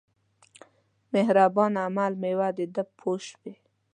[1.13, 3.53] مهربان عمل مېوه ده پوه شوې!.